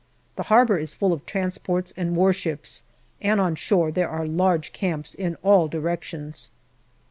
[0.35, 2.81] The harbour is full of transports and warships,
[3.21, 6.49] and on shore there are large camps in all directions.